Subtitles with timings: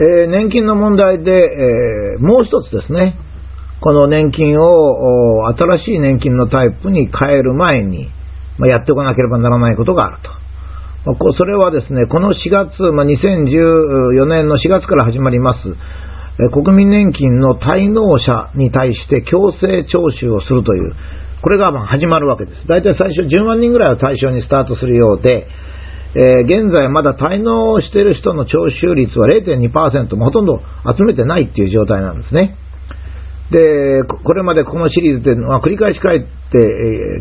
[0.00, 3.18] えー、年金の問題で、えー、もう一つですね、
[3.80, 8.08] この年金を新しい年金のタイプに変える前に、
[8.58, 10.30] まあ、やっておかなければならないことがあると。
[11.04, 15.58] まあ、それはですね、この4月、まあ、2014年の4月から始まります、
[16.38, 20.94] えー、国民年金の滞納者に対して強制徴収をするという、
[21.42, 22.68] これがま始まるわけです。
[22.68, 25.48] 大体最初10万人ぐらいを対象にスタートするようで、
[26.14, 30.60] えー、現在まだ滞納している人の徴収率は0.2%もほとんど
[30.96, 32.56] 集めてないっていう状態なんですね。
[33.50, 36.28] で、これまでこのシリーズで、まあ、繰り返し書いて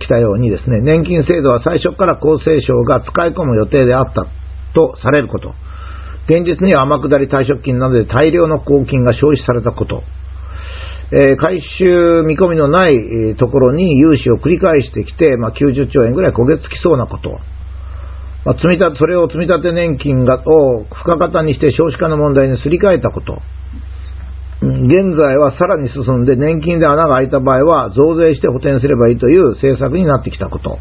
[0.00, 4.26] きたようにですね、年金制度は最初から厚生省が使い込む予定であった
[4.74, 5.54] とされること。
[6.26, 10.02] 現実には天下り退職金などで大量の公金が消費されたこと。
[11.12, 17.38] えー、回収見込みのないところに融資を繰り返してきて、まあ、90兆円ぐらい焦げ付きそうなこと。
[18.44, 23.38] まあ、積み立、それを積立年金がを深型にして少子化の問題にすり替えたこと。
[24.60, 30.78] 現在はさらに進んで年金で穴が開いた場合は増税して補填すればいいという政策になってきたこと。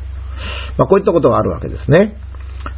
[0.77, 2.15] まあ、こういったことがあるわけですね。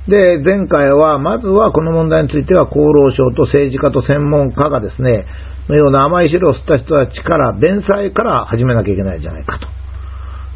[0.07, 5.25] で、前回は、まずはこの問題については厚労省と政治家と専門家がですね、
[5.69, 9.80] のような甘い汁を吸った人たちから弁済から始めなきゃいけないじゃないかと。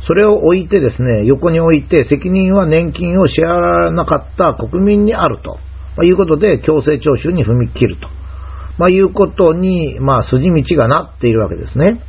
[0.07, 5.57] それを置いてですね、横に置いて責任は年金を支払わなかった国民にあると、
[5.97, 8.07] まあ、いうことで強制徴収に踏み切ると、
[8.77, 12.01] まあ、いうことに、まあ、筋道がなっているわけですね。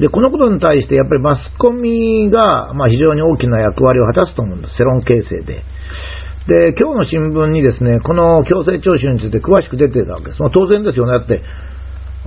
[0.00, 4.74] で、このことに対してやっぱりマスコミが、まあ、非常に大きな役割を果たすと思うんです。
[4.80, 5.62] 世論形成で。
[6.46, 10.40] で、今日の新聞にですね、この強制徴収について詳しく出てたわけです。
[10.40, 11.12] まあ、当然ですよね。
[11.12, 11.42] だって、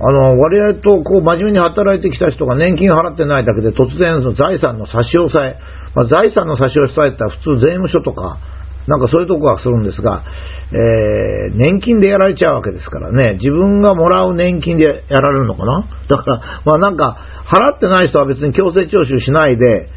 [0.00, 5.58] あの、割合とこう真面目に働いてきた人が年金払ってないだけで突然その財産の差し押さえ、
[5.94, 8.38] まあ、財産の差し押さえって普通税務署とか、
[8.86, 10.24] なんかそういうとこがするんですが、
[10.72, 15.84] えー、年金でやられちゃうわけですからね、自分がもらう年金でやられるのかな？
[16.08, 19.88] だから、まあなんか、払ってない人は別に強制徴収しないで、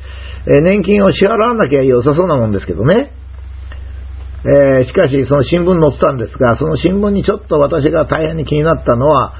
[0.47, 3.11] えー、年金を支払わなきゃ良さそうなもんですけどね。
[4.43, 9.33] えー、しかし、その新聞載ってたんですが、その新聞にちょっと私が大変に気になったのは、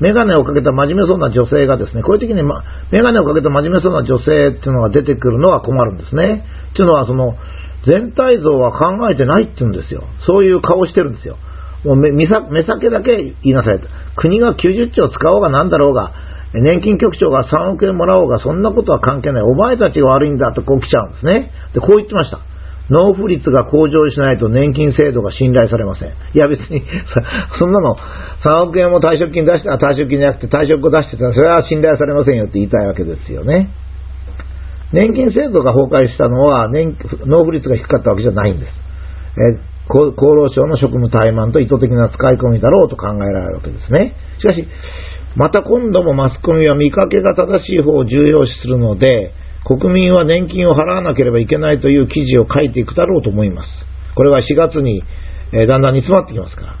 [0.00, 6.44] メガネをかけた真面目そうな女性がですね、こういう時に、ま、メガネをかけた真面目そうな女性っていうのが出てくるのは困るんですね。
[6.70, 7.34] っていうのは、その、
[7.86, 10.04] 全体像は考えてないって言うんですよ。
[10.26, 11.36] そういう顔してるんですよ。
[11.84, 13.86] もう目目先だけ言いなさいと。
[14.16, 16.12] 国が90兆使おうがなんだろうが、
[16.54, 19.42] 年金局長が3億円もらおうが、そんなことは関係ない。
[19.42, 21.52] お前たちが悪いんだとこう来ちゃうんですね。
[21.74, 22.40] で、こう言ってました。
[22.90, 26.08] 納付率が向上しないと年金制度が信頼されません。
[26.08, 26.82] いや別に、
[27.58, 27.96] そんなの、
[28.44, 33.68] 3億円も退職金出して、退職金じゃなくて退職を出してたら、それは信頼されませんよって言いたいわけですよね。
[34.92, 38.72] 年金制度が崩壊したのは、年納付率が低かったわけじゃないんです。
[39.54, 44.14] え厚労省の職務怠慢と意図的な使い込みだろうと考えられるわけですね。
[44.38, 44.66] しかし、
[45.36, 49.32] また今度もマスコミは見かけが正しい方を重要視するので、
[49.68, 53.68] 国民は年金を払わなければいけないという記事を書いていくだろうと思います。
[54.16, 55.02] これは4月に、
[55.52, 56.78] えー、だんだん煮詰まってきますから。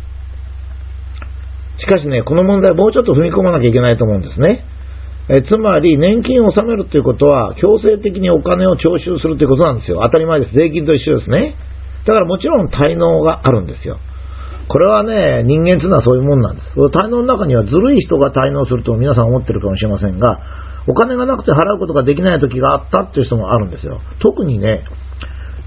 [1.78, 4.64] しかしね、この問題もうちょっと踏み込まなきゃいけないと思うんですね。
[5.28, 10.00] えつまり、年金を納めるということは、強制的にお金を徴収するということなんですよ。
[10.02, 10.54] 当たり前です。
[10.54, 11.54] 税金と一緒ですね。
[12.06, 13.98] だからもちろん滞納があるんですよ。
[14.68, 16.68] これはね、人間というのはそういうもんなんです。
[16.72, 20.40] 滞納の中にはずるい人が滞納すると皆さん思ってるかもしれませんが、
[20.88, 24.00] お金がなくて払うことができない時があったっていう人もあるんですよ。
[24.20, 24.84] 特にね、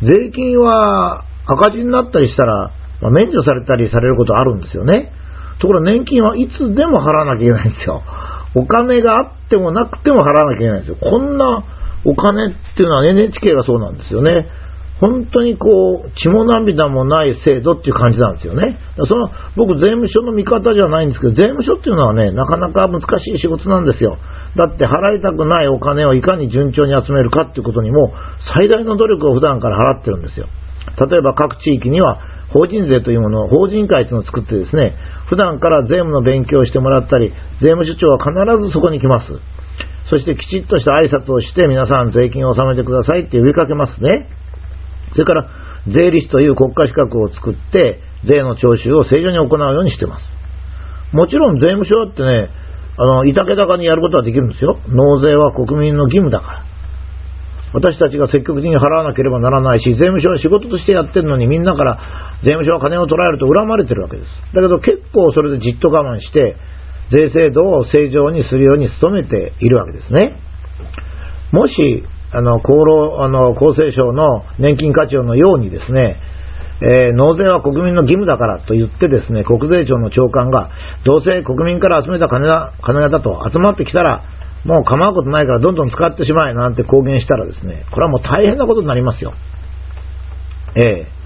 [0.01, 2.71] 税金は赤字になったりしたら、
[3.01, 5.13] まあ、免除されたりされることあるんですよね。
[5.59, 8.01] ところが年金はいつでも払わなきゃいけないんですよ。
[8.55, 10.97] お金があってもなくても払わなきゃいけないんですよ。
[10.99, 11.63] こんな
[12.03, 14.49] お金っていうのは NHK がそうなんですよね。
[14.99, 18.77] 本当にこう、血も涙もない制度っていう感じなんですよね。
[19.07, 24.17] その、僕税務署の味方じゃないんですけど、税務署っていうのはね、なかなか難しい仕事なんですよ。
[24.55, 28.13] だって払いたくないお金をいかに順調に集めるかっていうことにも、
[28.55, 30.47] 最大の努力を普段から払ってるんですよ。
[30.99, 32.19] 例えば各地域には、
[32.51, 34.95] 法人税というものを法人会というのを作ってですね、
[35.29, 37.31] 普段から税務の勉強をしてもらったり、
[37.61, 39.27] 税務署長は必ずそこに来ます。
[40.09, 44.27] そしてきちっとした挨拶をして皆さん税金を納めてくださいって呼びかけますね。
[45.13, 45.47] それから、
[45.87, 50.25] 税理士という国家資格を作って、税の徴収を正常に行うようにしてます。
[51.13, 52.49] もちろん税務署だってね、
[53.01, 54.77] あの、いたけ高にやることはできるんですよ。
[54.89, 56.65] 納税は国民の義務だから。
[57.73, 61.97] 私たちが積極的に払わなければならないし、税務署は仕事としてやってるのにみんなから
[62.43, 64.29] 税務署は金を取られると恨まれてるわけです。
[64.53, 66.57] だけど結構それでじっと我慢して、
[67.09, 70.37] 税制度を正常にするように努めているわけですね。
[71.51, 72.03] もし、
[72.33, 76.17] あの、厚労、あの、厚生省の年金課長のようにですね、
[76.81, 80.71] えー、納税は国民の義務だからと言ってですね、国税庁の長官が、
[81.05, 84.23] どうせ国民から集めた金だ、金だと集まってきたら、
[84.65, 89.33] もう構うことないからどんどん使ってしまえなんて公言したらですね、これはもう大変なことになりますよ。
[90.75, 91.21] ええ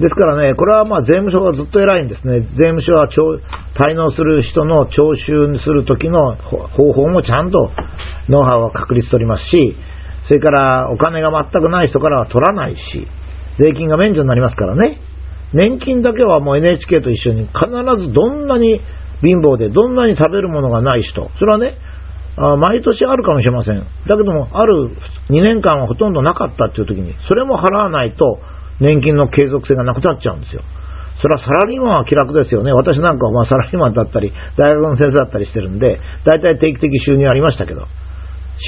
[0.00, 2.40] ですからね、これはまあ税務署がずっと偉いんですね。
[2.52, 7.70] 税務署は滞納する人の徴収にするときの方法もちゃんと
[8.28, 9.74] ノウハウを確立しておりますし、
[10.28, 13.08] それからお金が全くない人からは取らないし、
[13.58, 15.00] 税金が免除になりますからね。
[15.52, 17.68] 年金だけはもう NHK と一緒に必
[17.98, 18.80] ずどんなに
[19.22, 21.78] 貧乏でどんなに食べるものがない人、それはね、
[22.36, 23.78] あ毎年あるかもしれません。
[23.78, 24.90] だけども、ある
[25.30, 28.40] 2年間はほとんどなかったっていう時に、それも払わないと
[28.80, 30.62] 年金の継続性がなくなっちゃうんですよ。
[31.22, 32.72] それはサラリーマンは気楽ですよね。
[32.72, 37.86] 私なんかはまあサラリーマンだったり、大学の先生だったりしてるんで、大体定期的収入ありましたけど、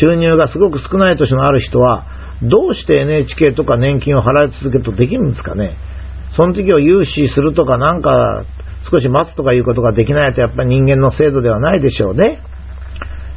[0.01, 2.07] 収入がすごく少ない年のある人は、
[2.43, 5.77] どうして NHK とか年金を払い続けるとできるんですかね？
[6.37, 8.45] その時を融資するとかなんか
[8.91, 12.41] 少し待つとかいうことができないとやっぱり人間の制度ではないでしょうね。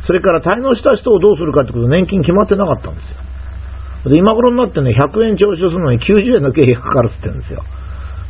[0.05, 4.11] それから滞納した人をどうするかってこと年金決まってなかったんですよ。
[4.11, 7.63] で今頃になってね、100円徴収するのに90円の経費がかかるって言ってるんですよ。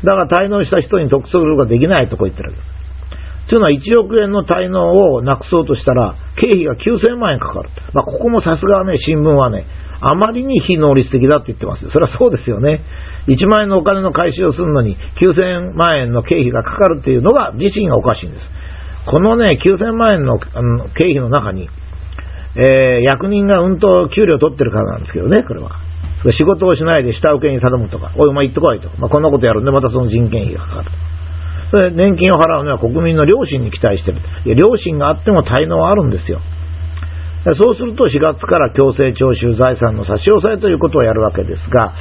[0.04, 3.50] だから滞納した人に得するができないとこ言ってるわけです。
[3.50, 7.70] というのは1億円の滞納をなくそうとしたら経費が9000万円かかる。
[7.94, 9.66] まあ、ここもさすがね、新聞はね、
[10.02, 11.90] あまりに非能率的だって言ってます。
[11.92, 12.82] それはそうですよね。
[13.28, 18.44] 1万円のお金の回収をするのに9000万円の経費がかかるっていうのが自身がおかしいんです。
[19.06, 21.70] このね、9000万円の経費の中に、
[22.56, 25.72] えー、役人がうんと給料取ってるからなんですけどね、これは。
[26.38, 28.90] 仕事をしないで下請けに頼むとか、おい、お前行ってこいと。
[29.00, 31.12] まあ、こんなことやるんで、またその人件費がかかると。
[31.72, 34.20] それ年金を払うのは国民の良心に期待してる。
[34.46, 36.42] いや、良心があっても滞納はあるんですよ。
[37.44, 41.94] そうすると4月から強制徴収財産の差し押さえということをやるわけですが、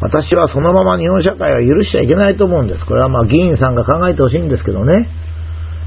[0.00, 2.84] 私はそのまま日本社会は許しちゃいけないと思うんです。
[2.86, 4.92] これはまあ議員さんが考えてほしいんですけどね。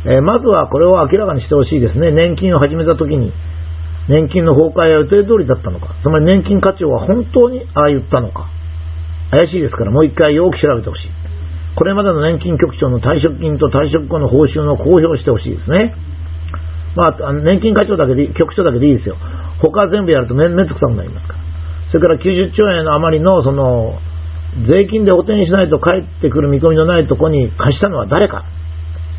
[0.05, 2.11] えー、まずはこれを明らかにしてほしいですね。
[2.11, 3.33] 年金を始めた時に、
[4.07, 5.95] 年金の崩壊は予定通りだったのか。
[6.01, 8.49] つまり年金課長は本当にああ言ったのか。
[9.31, 11.09] 怪しいですからもう一回よく調べてほしい。
[11.75, 15.95] これまでの年金局長の退職金と退職後の報酬の公表してほしいですね。
[16.95, 19.17] まあ、年金課長だけで、局長だけでいいですよ。
[19.61, 21.39] 他全部やるとめめんどくさくなりますから。
[21.91, 23.99] それから90兆円の余りの、その、
[24.67, 28.45] 税金で補填しないと帰ってくる見込みのないところに貸したのは誰か。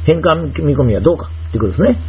[0.07, 2.01] 返還見込みはどうかということですね。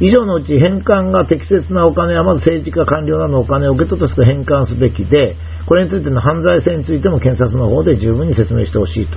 [0.00, 5.36] 以上のうち返還が適切なお金はまず政治家官僚などのお金を受け取ったと返還すべきで、
[5.66, 9.16] これについての犯罪性についても検察の方で十分に説明してほしいと。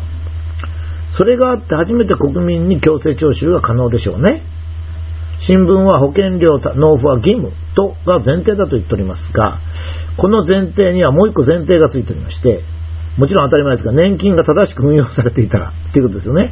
[1.17, 4.43] それがあって初めて国民に強制徴収が可能でしょうね。
[5.47, 9.59] 新聞は保険料納付は義務とが前提だと言っておりますが、
[10.17, 12.63] この前提にはもう一個前提がついておりまして、
[13.17, 16.51] もちろん当たり前ですが、年金が正しく運用されていたら、ということですよね。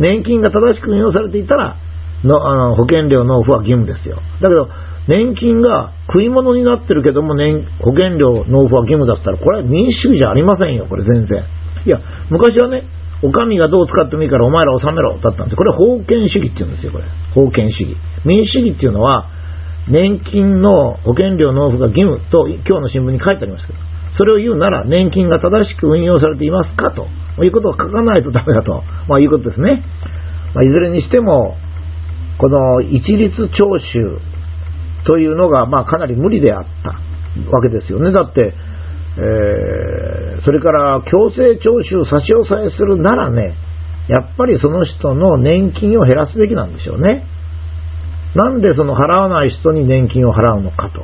[0.00, 1.76] 年金が正しく運用されていたら、
[2.24, 4.20] のあの保険料納付は義務ですよ。
[4.40, 4.68] だけど、
[5.08, 11.44] 年金が食い物になってるけども、年保険料納付は義務だったら、これは民主主義じゃありませんよ、これ全然。
[11.86, 12.84] いや、昔はね、
[13.22, 17.04] お上がどう使ってもいいからお前ら納めろだったんですこれは封建主義って言うんですよ、これ。
[17.34, 17.96] 封建主義。
[18.24, 19.26] 民主主義っていうのは、
[19.88, 23.78] 年金の保険料納付が義務と今日の新聞に書いてありますけど、
[24.16, 27.08] それを言うなら年金が正しく運用されていますかと
[27.42, 29.82] いうことを書かないとダメだと、まあ、いうことですね。
[30.54, 31.56] まあ、いずれにしても、
[32.38, 34.18] この一律徴収
[35.06, 36.90] というのが、まあ、かなり無理であった
[37.50, 38.12] わけですよね。
[38.12, 38.54] だって、
[39.18, 43.56] えー、それから強制徴収差し押さえするならね、
[44.08, 47.26] やっぱりその人の年金を減らすべきなんでしょうね。
[48.34, 51.02] なんでその払わない人に年金を払うのかと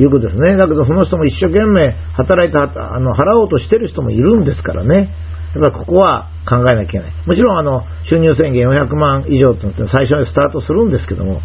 [0.00, 0.56] いうことですね。
[0.56, 5.10] だけどその人も一生懸命働いてあの払おうとしてる人もいるんですからね。
[5.54, 7.12] やっぱりここは考えなきゃいけない。
[7.26, 11.42] もちろんあの収入制限400万以上というのは最初にスタートするんですけども、思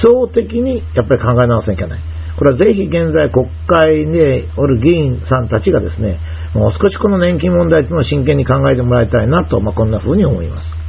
[0.00, 2.00] 想的にやっぱり考え直さなきゃいけない。
[2.38, 6.18] これはぜひ現在国会でおる議員さんたちがですね、
[6.54, 10.83] もう少しこの年金問題というのを真剣に考えてもらいたいなと、まあ、こんなふうに思います。